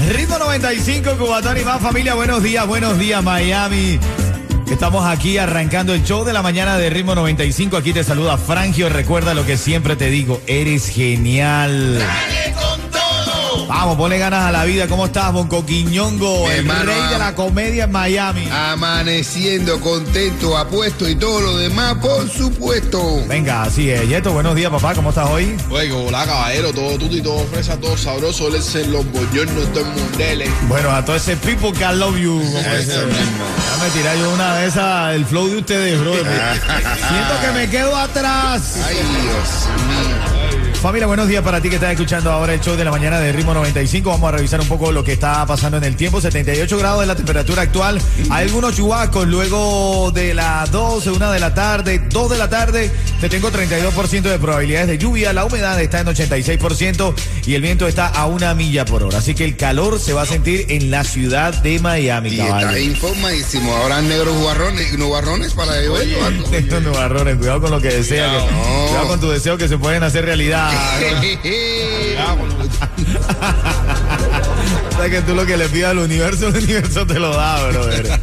[0.00, 2.14] Ritmo 95, Cubatón y más familia.
[2.14, 3.98] Buenos días, buenos días, Miami.
[4.70, 7.76] Estamos aquí arrancando el show de la mañana de Ritmo 95.
[7.76, 8.88] Aquí te saluda Frangio.
[8.88, 11.98] Recuerda lo que siempre te digo, eres genial.
[13.74, 14.86] Vamos, ponle ganas a la vida.
[14.86, 16.46] ¿Cómo estás, Bonco Quiñongo?
[16.46, 18.48] Mi El hermano, rey de la comedia en Miami.
[18.50, 23.24] Amaneciendo, contento, apuesto y todo lo demás, por supuesto.
[23.26, 24.08] Venga, así es.
[24.08, 24.94] Yeto, buenos días, papá.
[24.94, 25.56] ¿Cómo estás hoy?
[25.70, 29.80] Oye, hola caballero, todo tuto y todo fresa, todo sabroso, les en los bollornos, todo
[29.80, 30.50] el mundeles.
[30.68, 32.40] Bueno, a todo ese people que I love you.
[32.40, 33.44] como Eso mismo.
[33.56, 36.12] Déjame tirar yo una de esas, el flow de ustedes, bro.
[36.14, 38.76] Siento que me quedo atrás.
[38.86, 40.33] Ay, Dios mío.
[40.84, 43.32] Familia, buenos días para ti que estás escuchando ahora el show de la mañana de
[43.32, 44.10] Ritmo 95.
[44.10, 46.20] Vamos a revisar un poco lo que está pasando en el tiempo.
[46.20, 47.98] 78 grados de la temperatura actual.
[48.28, 52.92] Hay algunos chubascos luego de las 12, 1 de la tarde, 2 de la tarde.
[53.18, 55.32] Te tengo 32% de probabilidades de lluvia.
[55.32, 57.14] La humedad está en 86%
[57.46, 59.18] y el viento está a una milla por hora.
[59.20, 62.78] Así que el calor se va a sentir en la ciudad de Miami, Y está
[62.78, 63.74] informadísimo.
[63.74, 65.98] Ahora negros guarrones, nubarrones para ellos.
[66.52, 68.30] Estos nubarrones, cuidado con lo que desea.
[68.30, 68.86] que- Cuidado.
[68.88, 70.73] cuidado con tus deseos que se pueden hacer realidad.
[74.90, 77.68] O sea que tú lo que le pidas al universo, el universo te lo da,
[77.68, 78.20] brother.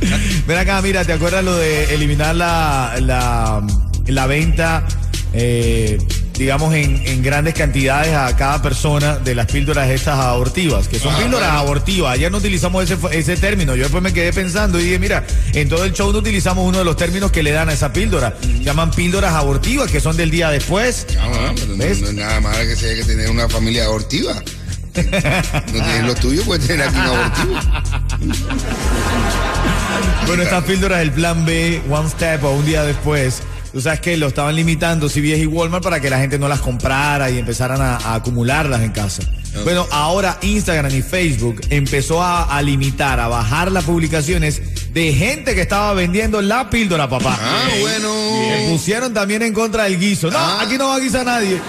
[0.47, 3.61] Ven acá, mira, ¿te acuerdas lo de eliminar la, la,
[4.07, 4.85] la venta,
[5.33, 5.97] eh,
[6.41, 10.87] digamos, en, en grandes cantidades a cada persona de las píldoras estas abortivas?
[10.87, 11.59] Que son Ah, píldoras bueno.
[11.61, 12.13] abortivas.
[12.13, 13.75] Ayer no utilizamos ese, ese término.
[13.75, 16.79] Yo después me quedé pensando y dije, mira, en todo el show no utilizamos uno
[16.79, 18.35] de los términos que le dan a esa píldora.
[18.41, 21.05] Se llaman píldoras abortivas, que son del día después.
[21.19, 24.33] Ah, pero no, es nada más que sea que tener una familia abortiva.
[24.93, 27.59] No tienes lo tuyo, puedes tener aquí un abortivo.
[30.27, 34.17] Bueno, estas píldoras del plan B, One Step o un día después, tú sabes que
[34.17, 37.81] lo estaban limitando CVS y Walmart para que la gente no las comprara y empezaran
[37.81, 39.23] a, a acumularlas en casa.
[39.65, 44.61] Bueno, ahora Instagram y Facebook empezó a, a limitar, a bajar las publicaciones
[44.93, 47.37] de gente que estaba vendiendo la píldora, papá.
[47.41, 48.13] Ah, bueno.
[48.47, 50.31] Se pusieron también en contra del guiso.
[50.31, 50.61] No, Ah.
[50.61, 51.59] aquí no va a guisar nadie.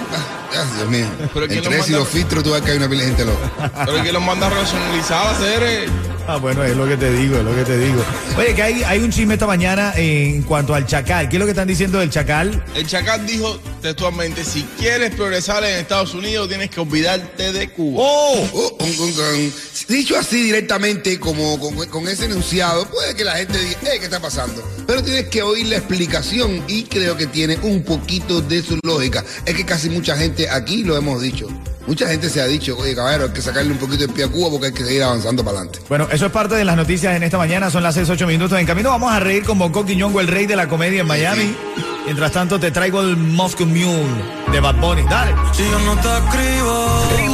[0.55, 1.07] Ah, Dios mío.
[1.35, 1.99] Pero ¿quién Entre manda?
[1.99, 3.73] los filtros, tú ves que hay una pila de gente loca.
[3.85, 5.87] Pero que los manda a racionalizar a hacer eh.
[6.29, 8.03] Ah, bueno, es lo que te digo, es lo que te digo.
[8.39, 11.29] Oye, que hay, hay un chisme esta mañana en cuanto al chacal.
[11.29, 12.65] ¿Qué es lo que están diciendo del chacal?
[12.75, 18.05] El Chacal dijo textualmente, si quieres progresar en Estados Unidos tienes que olvidarte de Cuba.
[18.05, 18.49] ¡Oh!
[18.55, 19.53] Oh, con- con- con-
[19.89, 24.05] dicho así directamente, como con, con ese enunciado, puede que la gente diga, "Eh, ¿qué
[24.05, 24.63] está pasando?
[24.87, 29.25] Pero tienes que oír la explicación y creo que tiene un poquito de su lógica.
[29.45, 31.49] Es que casi mucha gente aquí lo hemos dicho.
[31.87, 34.29] Mucha gente se ha dicho, oye, caballero, hay que sacarle un poquito de pie a
[34.29, 35.81] Cuba porque hay que seguir avanzando para adelante.
[35.89, 37.71] Bueno, eso es parte de las noticias en esta mañana.
[37.71, 38.91] Son las 6, 8 minutos en camino.
[38.91, 41.57] Vamos a reír con Bonco Quiñongo, el rey de la comedia en Miami.
[42.05, 44.05] Mientras tanto, te traigo el Moscow Mule
[44.51, 45.03] de Bad Bunny.
[45.09, 45.35] Dale.
[45.53, 47.32] Si yo no te escribo.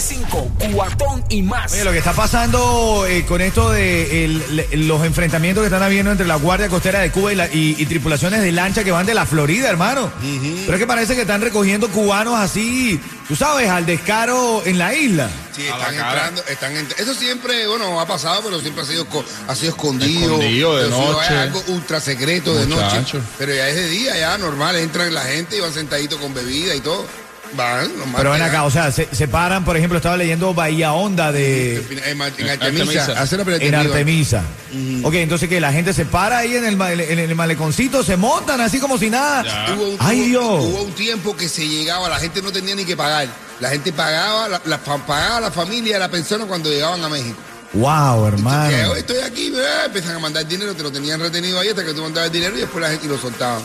[0.00, 1.72] Ritmo 95, cuatón y más.
[1.72, 5.82] Oye, lo que está pasando eh, con esto de el- le- los enfrentamientos que están
[5.82, 8.90] habiendo entre la Guardia Costera de Cuba y, la- y- y tripulaciones de lancha que
[8.92, 10.10] van de la Florida, hermano.
[10.20, 14.94] Pero es que parece que están recogiendo cubanos así, tú sabes, al descaro en la
[14.94, 15.28] isla.
[15.54, 19.06] Sí, están entrando, están ent- Eso siempre, bueno, ha pasado, pero siempre ha sido,
[19.48, 20.24] ha sido escondido.
[20.34, 21.28] Escondido, de sido noche.
[21.38, 23.02] algo ultra secreto de noche.
[23.38, 26.74] Pero ya es de día, ya normal, entran la gente y van sentaditos con bebida
[26.74, 27.06] y todo.
[27.54, 27.90] Van.
[28.16, 31.76] Pero ven acá, o sea, se, se paran, por ejemplo, estaba leyendo Bahía Honda de...
[32.06, 33.26] En, Artemisa.
[33.60, 33.74] En.
[33.74, 34.42] Artemisa.
[35.04, 38.60] Ok, entonces que la gente se para ahí en el, en el maleconcito, se montan
[38.60, 39.74] así como si nada.
[39.74, 40.64] Hubo un, Ay, hubo- Dios.
[40.64, 43.28] hubo un tiempo que se llegaba, la gente no tenía ni que pagar.
[43.60, 47.36] La gente pagaba, la, la- pagaba la familia, la persona cuando llegaban a México.
[47.76, 48.94] Wow, hermano.
[48.94, 52.02] estoy aquí, eh, empiezan a mandar dinero, te lo tenían retenido ahí hasta que tú
[52.02, 53.60] mandabas el dinero y después la gente lo soltaba.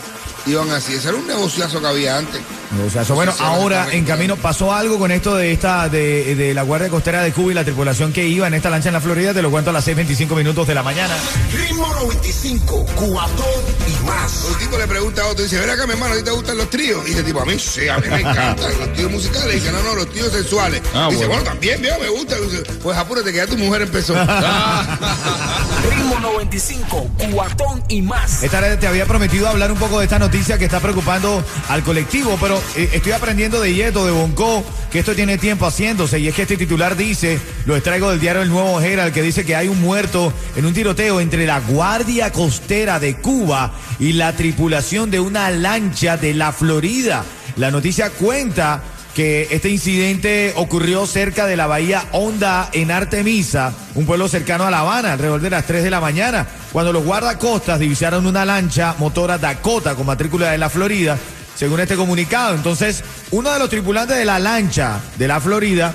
[0.45, 2.41] Iban así, ese era un negociazo que había antes.
[2.87, 6.53] O sea, eso, bueno, ahora en camino pasó algo con esto de esta de, de
[6.53, 9.01] la Guardia Costera de Cuba y la tripulación que iba en esta lancha en la
[9.01, 9.33] Florida.
[9.33, 11.15] Te lo cuento a las 6:25 minutos de la mañana.
[11.53, 13.45] Ritmo 95, cuatón
[13.87, 14.45] y más.
[14.49, 16.57] Un tipo le pregunta a otro, dice, ven acá mi hermano, ¿a ti te gustan
[16.57, 17.05] los tríos?
[17.05, 19.55] Y dice tipo, a mí sí, a mí me encantan los tríos musicales.
[19.55, 20.81] Y dice, no, no, los tríos sexuales.
[20.95, 21.33] Ah, dice, bueno.
[21.33, 22.37] bueno, también, mira, me gusta.
[22.39, 24.00] Dice, pues apúrate que ya tu mujer empezó.
[25.89, 28.41] Ritmo 95, cuatón y más.
[28.43, 31.43] Esta vez te había prometido hablar un poco de esta noticia noticia que está preocupando
[31.67, 36.19] al colectivo, pero eh, estoy aprendiendo de Yeto, de Bonco, que esto tiene tiempo haciéndose.
[36.19, 39.43] Y es que este titular dice, lo extraigo del diario El Nuevo Herald, que dice
[39.43, 44.33] que hay un muerto en un tiroteo entre la Guardia Costera de Cuba y la
[44.37, 47.25] tripulación de una lancha de la Florida.
[47.57, 48.81] La noticia cuenta
[49.15, 54.71] que este incidente ocurrió cerca de la bahía Honda en Artemisa, un pueblo cercano a
[54.71, 58.95] La Habana, alrededor de las 3 de la mañana, cuando los guardacostas divisaron una lancha
[58.99, 61.17] motora Dakota con matrícula de la Florida,
[61.55, 62.55] según este comunicado.
[62.55, 65.93] Entonces, uno de los tripulantes de la lancha de la Florida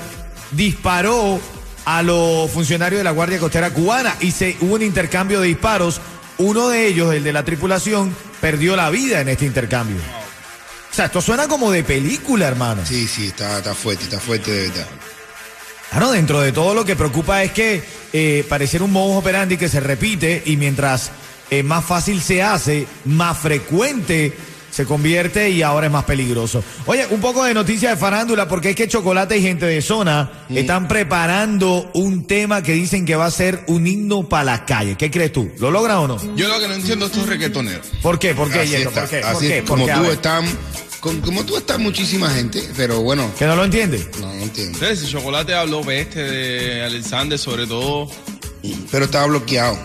[0.50, 1.40] disparó
[1.86, 6.00] a los funcionarios de la Guardia Costera cubana y se hubo un intercambio de disparos.
[6.38, 10.25] Uno de ellos, el de la tripulación, perdió la vida en este intercambio.
[10.96, 12.80] O sea, esto suena como de película, hermano.
[12.86, 14.86] Sí, sí, está, está fuerte, está fuerte de verdad.
[15.90, 17.82] Claro, dentro de todo lo que preocupa es que
[18.14, 21.10] eh, pareciera un modus operandi que se repite y mientras
[21.50, 24.32] eh, más fácil se hace, más frecuente
[24.70, 26.64] se convierte y ahora es más peligroso.
[26.86, 30.46] Oye, un poco de noticia de farándula porque es que Chocolate y gente de zona
[30.48, 34.96] están preparando un tema que dicen que va a ser un himno para la calle.
[34.96, 35.50] ¿Qué crees tú?
[35.58, 36.36] ¿Lo logran o no?
[36.36, 37.86] Yo lo que no entiendo es estos reggaetoneros.
[38.00, 38.34] ¿Por qué?
[38.34, 38.88] ¿Por qué, Así Yeto?
[38.88, 39.18] está, ¿Por qué?
[39.18, 39.58] así ¿Por qué?
[39.58, 39.92] es, ¿Por como qué?
[39.92, 40.10] Tú ver.
[40.12, 40.44] están,
[41.06, 44.08] con- como tú está muchísima gente, pero bueno, ¿Que no lo entiende?
[44.20, 44.78] no, no entiendo.
[44.78, 48.10] Entonces, si Chocolate habló peste de Alexander, sobre todo,
[48.90, 49.78] Pero estaba bloqueado.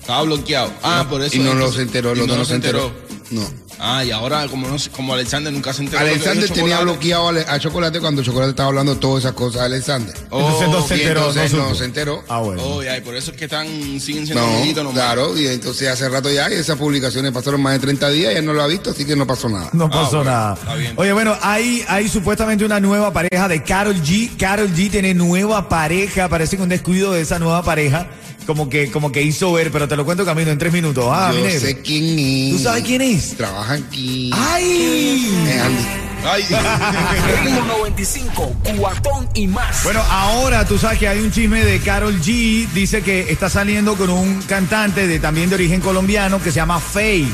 [0.00, 0.72] estaba bloqueado.
[0.82, 1.36] Ah, por eso.
[1.36, 2.92] y no entonces- lo se enteró, el y otro no no se enteró.
[3.30, 3.63] No.
[3.78, 6.00] Ah, y ahora, como, no, como Alexander nunca se enteró.
[6.00, 10.14] Alexander tenía bloqueado a, Chocolate cuando Chocolate estaba hablando todas esas cosas a Alexander.
[10.16, 11.74] Entonces no Oh, se enteró, entonces no no supo.
[11.78, 12.24] se enteró.
[12.28, 12.62] Ah, bueno.
[12.64, 13.66] Oh, ya, y por eso es que están,
[14.00, 15.02] siguen siendo No, amiguitos nomás.
[15.02, 18.36] claro, y entonces hace rato ya y esas publicaciones pasaron más de 30 días y
[18.36, 19.70] él no lo ha visto, así que no pasó nada.
[19.72, 20.54] No pasó bueno, nada.
[20.54, 20.92] está bien.
[20.96, 24.36] Oye, bueno, hay, hay supuestamente una nueva pareja de Carol G.
[24.38, 26.28] Carol G tiene nueva pareja.
[26.28, 28.06] Parece que un descuido de esa nueva pareja.
[28.46, 31.06] Como que, como que hizo ver, pero te lo cuento camino en tres minutos.
[31.10, 31.60] Ah, Yo mi negro.
[31.60, 32.56] sé quién es.
[32.56, 33.36] ¿Tú sabes quién es?
[33.36, 34.30] Trabaja aquí.
[34.34, 35.44] ¡Ay!
[35.48, 35.84] Es Andy.
[36.26, 36.42] Ay,
[37.44, 39.82] Ritmo 95, cuatón y más.
[39.84, 42.66] Bueno, ahora tú sabes que hay un chisme de Carol G.
[42.72, 46.80] Dice que está saliendo con un cantante de también de origen colombiano que se llama
[46.80, 47.26] Faye.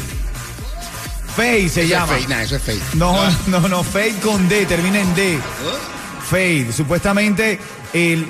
[1.36, 2.06] Faye se Eso es llama.
[2.14, 2.94] fake, nah, eso es fake.
[2.94, 3.16] No,
[3.46, 5.38] no, no, Faye con D, termina en D.
[6.28, 6.72] Fade.
[6.72, 7.58] Supuestamente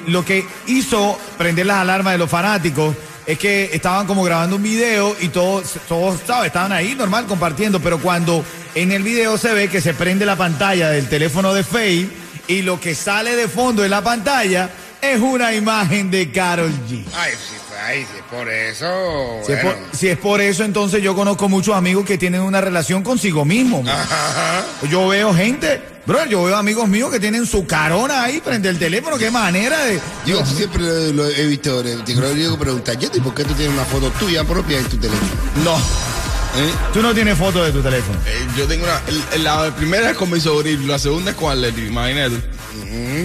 [0.06, 2.94] lo que hizo prender las alarmas de los fanáticos
[3.26, 6.48] es que estaban como grabando un video y todos, todos ¿sabes?
[6.48, 10.36] estaban ahí normal compartiendo, pero cuando en el video se ve que se prende la
[10.36, 12.08] pantalla del teléfono de Fade
[12.48, 14.70] y lo que sale de fondo en la pantalla
[15.00, 17.04] es una imagen de Carol G.
[17.14, 17.56] Ay, sí,
[17.86, 19.40] ay, sí, por eso.
[19.46, 19.78] Si, es bueno.
[19.78, 23.44] por, si es por eso, entonces yo conozco muchos amigos que tienen una relación consigo
[23.44, 23.82] mismo.
[23.86, 24.64] Ajá.
[24.90, 25.80] Yo veo gente,
[26.10, 29.84] bro, yo veo amigos míos que tienen su carona ahí frente al teléfono, qué manera
[29.84, 30.00] de...
[30.26, 33.44] Yo siempre lo, lo he visto, le- te creo que digo preguntar, Yeti, ¿por qué
[33.44, 35.30] tú tienes una foto tuya propia en tu teléfono?
[35.64, 36.72] No, ¿Eh?
[36.92, 38.18] tú no tienes foto de tu teléfono.
[38.26, 39.00] eh, yo tengo una.
[39.34, 42.36] el- La primera es con mi sobrino, la segunda es con Atleti, imagínate.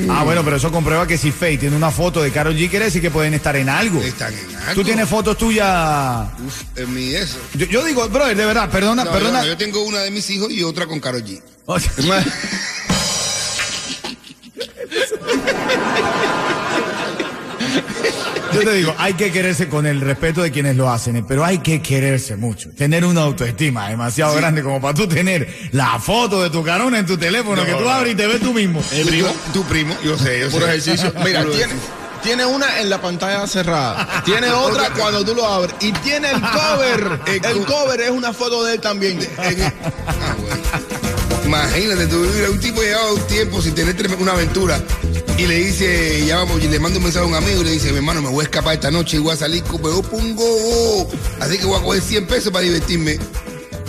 [0.10, 2.86] Ah, bueno, pero eso comprueba que si Faye tiene una foto de Carol G, quiere
[2.86, 4.00] decir que pueden estar en algo.
[4.02, 4.74] Están en algo.
[4.76, 6.28] Tú tienes fotos tuyas...
[6.46, 7.38] Uf, en mi eso.
[7.56, 9.42] Yo, yo digo, brother, de verdad, perdona, No, perdona.
[9.42, 11.42] yo, yo tengo una de mis hijos y otra con Karol G.
[18.54, 21.44] Yo te digo, hay que quererse con el respeto de quienes lo hacen, eh, pero
[21.44, 22.70] hay que quererse mucho.
[22.72, 27.06] Tener una autoestima demasiado grande como para tú tener la foto de tu carona en
[27.06, 28.82] tu teléfono No, que tú abres y te ves tú mismo.
[28.94, 29.28] ¿El primo?
[29.54, 30.58] Tu, primo, yo sé, yo sé.
[30.58, 31.14] ejercicio.
[31.24, 31.54] Mira, Puro
[32.24, 34.24] tiene, una en la pantalla cerrada.
[34.26, 35.76] Tiene otra cuando tú lo abres.
[35.82, 37.20] Y tiene el cover.
[37.28, 39.20] El cover es una foto de él también.
[39.38, 40.62] Ah, bueno.
[41.46, 44.82] Imagínate, tú, un tipo llevaba un tiempo sin tener una aventura
[45.38, 47.72] y le dice, ya vamos, y le manda un mensaje a un amigo y le
[47.72, 51.08] dice, mi hermano, me voy a escapar esta noche y voy a salir yo pongo,
[51.40, 53.20] así que voy a coger 100 pesos para divertirme.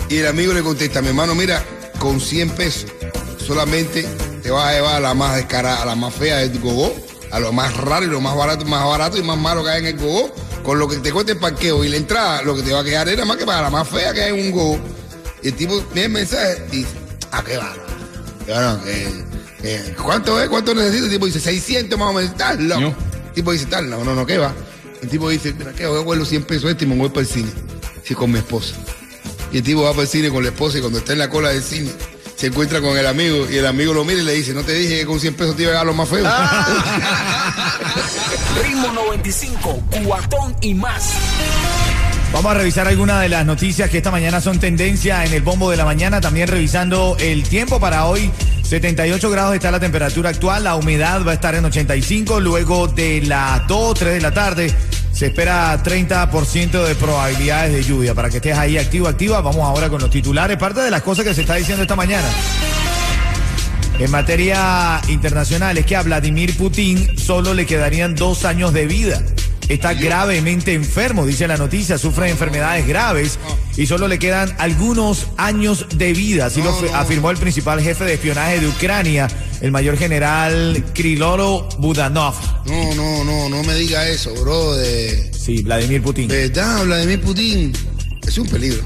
[0.09, 1.63] Y el amigo le contesta, mi hermano, mira,
[1.99, 2.85] con 100 pesos
[3.47, 4.05] solamente
[4.43, 6.93] te vas a llevar a la más descarada, a la más fea del gogó,
[7.31, 9.79] a lo más raro y lo más barato, más barato y más malo que hay
[9.79, 12.61] en el gogó, con lo que te cueste el parqueo y la entrada, lo que
[12.61, 14.51] te va a quedar era más que para la más fea que hay en un
[14.51, 14.79] gogó.
[15.41, 16.89] Y el tipo ve el mensaje y dice,
[17.31, 17.73] ¿a qué va?
[18.45, 20.49] Bueno, que, que, ¿cuánto es?
[20.49, 21.05] ¿Cuánto necesito?
[21.05, 22.31] El tipo dice, 600 más o menos.
[22.31, 22.81] ¿Estás loco?
[22.81, 22.95] No.
[23.27, 24.53] El tipo dice, tal, no, no, no, ¿qué va?
[25.01, 25.85] El tipo dice, mira, ¿qué?
[25.85, 27.51] Voy a coger los 100 pesos este y me voy para el cine.
[28.03, 28.75] Sí, con mi esposa.
[29.51, 31.29] Y el tipo va para el cine con la esposa y cuando está en la
[31.29, 31.91] cola del cine
[32.37, 34.73] se encuentra con el amigo y el amigo lo mira y le dice, no te
[34.73, 36.23] dije que con 100 pesos te iba a dar lo más feo.
[38.63, 41.13] Ritmo 95, cuatón y más.
[42.31, 45.71] Vamos a revisar algunas de las noticias que esta mañana son tendencia en el bombo
[45.71, 46.21] de la mañana.
[46.21, 48.29] También revisando el tiempo para hoy.
[48.67, 50.65] 78 grados está la temperatura actual.
[50.65, 52.41] La humedad va a estar en 85.
[52.41, 54.73] Luego de las 2 3 de la tarde
[55.13, 58.13] Se espera 30% de probabilidades de lluvia.
[58.13, 59.39] Para que estés ahí activo, activa.
[59.39, 60.57] Vamos ahora con los titulares.
[60.57, 62.27] Parte de las cosas que se está diciendo esta mañana.
[63.99, 69.23] En materia internacional es que a Vladimir Putin solo le quedarían dos años de vida.
[69.69, 73.37] Está gravemente enfermo, dice la noticia, sufre de enfermedades graves
[73.75, 78.13] y solo le quedan algunos años de vida, así lo afirmó el principal jefe de
[78.13, 79.27] espionaje de Ucrania,
[79.59, 82.35] el mayor general Kryloro Budanov.
[82.65, 84.73] No, no, no, no me diga eso, bro.
[84.75, 86.27] De Sí, Vladimir Putin.
[86.29, 87.73] verdad, Vladimir Putin
[88.25, 88.83] es un peligro.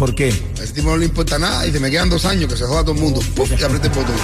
[0.00, 0.32] ¿Por qué?
[0.58, 2.64] A ese tipo no le importa nada y se me quedan dos años que se
[2.64, 3.20] joda todo el mundo.
[3.36, 4.14] Puf, y apriete el botón.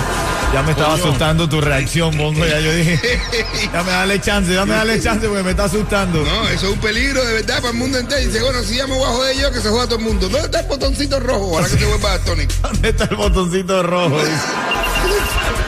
[0.54, 2.98] Ya me estaba asustando tu reacción, Bongo, ya yo dije,
[3.74, 6.24] ya me dale chance, ya me dale chance porque me está asustando.
[6.24, 8.22] No, eso es un peligro de verdad para el mundo entero.
[8.22, 10.04] Y dice, bueno, si ya me voy a joder yo, que se joda todo el
[10.06, 10.30] mundo.
[10.30, 11.56] ¿Dónde está el botoncito rojo?
[11.56, 12.46] Ahora que se vuelva Tony.
[12.62, 14.16] ¿Dónde está el botoncito rojo?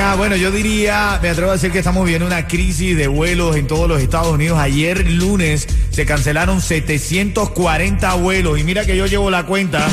[0.00, 3.54] Acá, bueno, yo diría, me atrevo a decir que estamos viendo una crisis de vuelos
[3.56, 4.58] en todos los Estados Unidos.
[4.58, 9.86] Ayer lunes se cancelaron 740 vuelos y mira que yo llevo la cuenta.
[9.86, 9.92] Aquí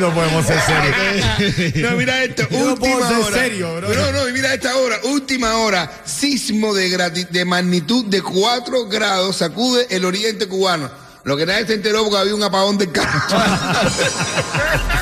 [0.00, 1.90] no podemos ser serios.
[1.90, 3.36] No, mira esto, Yo no última ser hora.
[3.36, 3.92] serio, bro.
[3.92, 5.90] No, no, y mira esta hora, última hora.
[6.04, 10.88] Sismo de, de magnitud de 4 grados sacude el oriente cubano.
[11.24, 13.20] Lo que nadie se enteró porque había un apagón del carro.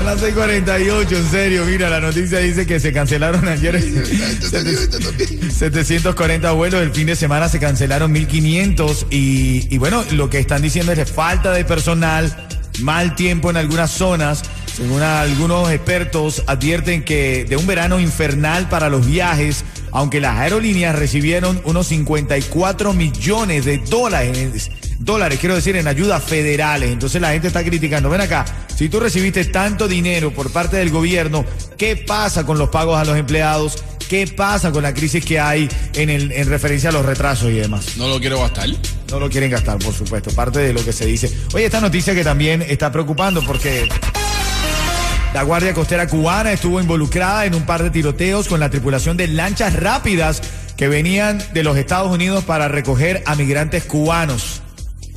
[0.00, 3.78] Son las 6:48, en serio, mira, la noticia dice que se cancelaron ayer
[5.52, 10.62] 740 vuelos, el fin de semana se cancelaron 1500 y, y bueno, lo que están
[10.62, 12.34] diciendo es que falta de personal,
[12.80, 14.42] mal tiempo en algunas zonas.
[14.74, 20.98] Según algunos expertos, advierten que de un verano infernal para los viajes, aunque las aerolíneas
[20.98, 26.90] recibieron unos 54 millones de dólares dólares, quiero decir, en ayudas federales.
[26.90, 28.08] Entonces la gente está criticando.
[28.08, 28.44] Ven acá,
[28.76, 31.44] si tú recibiste tanto dinero por parte del gobierno,
[31.76, 33.82] ¿qué pasa con los pagos a los empleados?
[34.08, 37.54] ¿Qué pasa con la crisis que hay en, el, en referencia a los retrasos y
[37.54, 37.96] demás?
[37.96, 38.68] No lo quiero gastar.
[39.10, 41.32] No lo quieren gastar, por supuesto, parte de lo que se dice.
[41.54, 43.88] Oye, esta noticia que también está preocupando porque
[45.32, 49.28] la Guardia Costera Cubana estuvo involucrada en un par de tiroteos con la tripulación de
[49.28, 50.42] lanchas rápidas
[50.76, 54.62] que venían de los Estados Unidos para recoger a migrantes cubanos.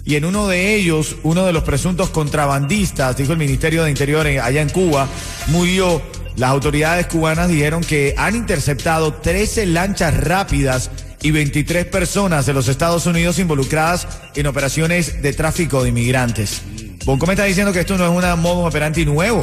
[0.05, 4.27] Y en uno de ellos, uno de los presuntos contrabandistas, dijo el Ministerio de Interior
[4.27, 5.07] allá en Cuba,
[5.47, 6.01] murió.
[6.35, 10.89] Las autoridades cubanas dijeron que han interceptado 13 lanchas rápidas
[11.21, 16.63] y 23 personas de los Estados Unidos involucradas en operaciones de tráfico de inmigrantes.
[17.05, 19.41] Bonco me está diciendo que esto no es una modus operandi nuevo.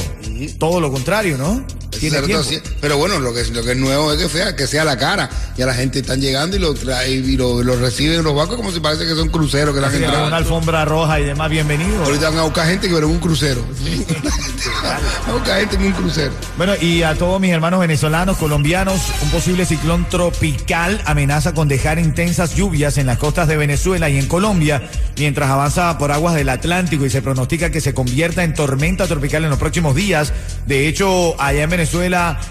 [0.59, 1.65] Todo lo contrario, ¿no?
[1.91, 2.67] Tiene Exacto, tiempo.
[2.69, 2.75] sí.
[2.81, 5.29] Pero bueno, lo que, lo que es nuevo es que sea, que sea la cara.
[5.57, 8.57] Ya la gente están llegando y lo trae y lo, lo reciben en los bancos
[8.57, 10.09] como si parece que son cruceros que la gente.
[10.09, 12.05] una alfombra roja y demás, bienvenido.
[12.05, 13.65] Ahorita van a buscar gente que pero en un crucero.
[14.83, 16.33] van a buscar gente en un crucero.
[16.57, 21.99] Bueno, y a todos mis hermanos venezolanos, colombianos, un posible ciclón tropical amenaza con dejar
[21.99, 24.83] intensas lluvias en las costas de Venezuela y en Colombia,
[25.19, 29.45] mientras avanza por aguas del Atlántico y se pronostica que se convierta en tormenta tropical
[29.45, 30.33] en los próximos días.
[30.67, 31.80] De hecho, allá en Venezuela,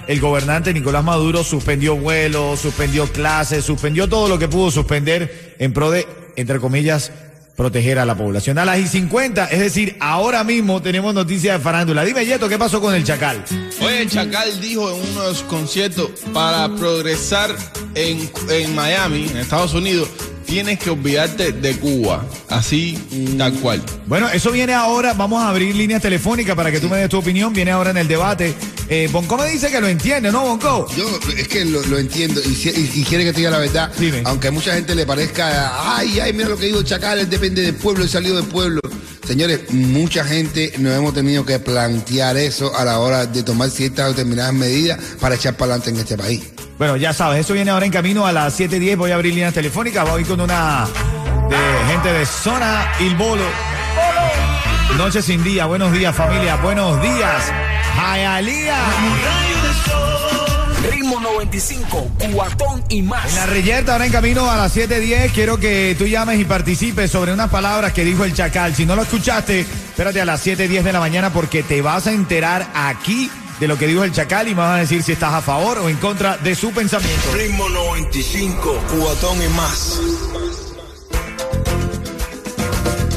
[0.08, 5.72] el gobernante Nicolás Maduro suspendió vuelos, suspendió clases, suspendió todo lo que pudo suspender en
[5.72, 7.12] pro de, entre comillas,
[7.56, 8.58] proteger a la población.
[8.58, 12.04] A las y 50, es decir, ahora mismo tenemos noticias de farándula.
[12.04, 13.44] Dime, Yeto, ¿qué pasó con el Chacal?
[13.82, 17.56] Oye, el Chacal dijo en uno de sus conciertos, para progresar
[17.94, 20.10] en, en Miami, en Estados Unidos,
[20.50, 22.26] tienes que olvidarte de Cuba.
[22.50, 22.98] Así,
[23.38, 23.82] tal cual.
[24.08, 25.14] Bueno, eso viene ahora.
[25.14, 27.54] Vamos a abrir líneas telefónicas para que tú me des tu opinión.
[27.54, 28.56] Viene ahora en el debate.
[28.92, 30.88] Eh, Bonco me dice que lo entiende, ¿no, Bonco?
[30.96, 31.06] Yo
[31.38, 33.92] es que lo, lo entiendo y, si- y- y quiere que te diga la verdad.
[33.98, 34.24] Dime.
[34.26, 37.62] Aunque a mucha gente le parezca, ay, ay, mira lo que digo Chacal, él depende
[37.62, 38.82] del pueblo, él salió del pueblo.
[39.28, 44.08] Señores, mucha gente nos hemos tenido que plantear eso a la hora de tomar ciertas
[44.16, 46.42] determinadas medidas para echar para adelante en este país.
[46.80, 48.98] Bueno, ya sabes, eso viene ahora en camino a las 7.10.
[48.98, 50.10] Voy a abrir líneas telefónicas.
[50.10, 50.88] Voy con una
[51.48, 53.44] de gente de Zona Il Bolo.
[54.98, 55.68] Noche sin día.
[55.68, 56.56] Buenos días, familia.
[56.56, 57.44] Buenos días.
[58.00, 58.78] Jayalía.
[60.90, 63.30] Ritmo 95, cuatón y más.
[63.30, 67.12] En la reyerta, ahora en camino a las 7.10, quiero que tú llames y participes
[67.12, 68.74] sobre unas palabras que dijo el Chacal.
[68.74, 72.14] Si no lo escuchaste, espérate a las 7.10 de la mañana porque te vas a
[72.14, 73.30] enterar aquí
[73.60, 75.80] de lo que dijo el Chacal y me vas a decir si estás a favor
[75.80, 77.34] o en contra de su pensamiento.
[77.34, 80.00] Ritmo 95, cubatón y más.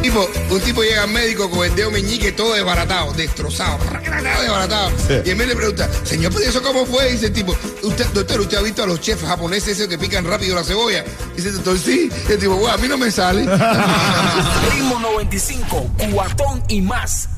[0.03, 3.79] Tipo, un tipo llega al médico con el dedo meñique todo desbaratado, destrozado,
[4.41, 4.91] desbaratado.
[4.99, 5.15] Sí.
[5.25, 7.13] Y el médico le pregunta, señor, pero eso cómo fue?
[7.13, 10.25] Dice el tipo, usted, doctor, ¿usted ha visto a los chefs japoneses esos que pican
[10.25, 11.05] rápido la cebolla?
[11.37, 12.11] Dice el doctor, sí.
[12.29, 13.43] Y el tipo, bueno, a mí no me sale.
[14.73, 17.29] Ritmo 95, cuatón y más.